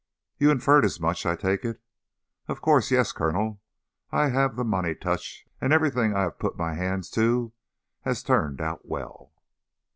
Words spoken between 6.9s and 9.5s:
to has turned out well."